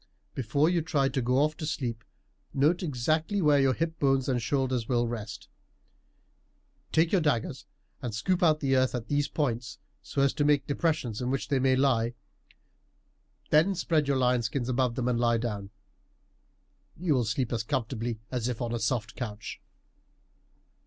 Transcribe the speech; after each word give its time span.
Before 0.33 0.67
you 0.67 0.81
try 0.81 1.09
to 1.09 1.21
go 1.21 1.37
off 1.37 1.55
to 1.57 1.65
sleep 1.67 2.03
note 2.55 2.81
exactly 2.81 3.39
where 3.39 3.59
your 3.61 3.75
hip 3.75 3.99
bones 3.99 4.27
and 4.27 4.41
shoulders 4.41 4.89
will 4.89 5.07
rest; 5.07 5.47
take 6.91 7.11
your 7.11 7.21
daggers 7.21 7.67
and 8.01 8.15
scoop 8.15 8.41
out 8.41 8.61
the 8.61 8.75
earth 8.75 8.95
at 8.95 9.09
these 9.09 9.27
points 9.27 9.77
so 10.01 10.23
as 10.23 10.33
to 10.33 10.43
make 10.43 10.65
depressions 10.65 11.21
in 11.21 11.29
which 11.29 11.49
they 11.49 11.59
may 11.59 11.75
lie. 11.75 12.15
Then 13.51 13.75
spread 13.75 14.07
your 14.07 14.17
lion 14.17 14.41
skins 14.41 14.69
above 14.69 14.95
them 14.95 15.07
and 15.07 15.19
lie 15.19 15.37
down. 15.37 15.69
You 16.97 17.13
will 17.13 17.23
sleep 17.25 17.53
as 17.53 17.61
comfortably 17.61 18.19
as 18.31 18.47
if 18.47 18.59
on 18.59 18.73
a 18.73 18.79
soft 18.79 19.13
couch." 19.15 19.61